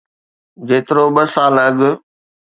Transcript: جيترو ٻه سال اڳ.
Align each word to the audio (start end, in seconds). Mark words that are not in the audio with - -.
جيترو 0.67 1.05
ٻه 1.15 1.23
سال 1.33 1.55
اڳ. 1.67 1.79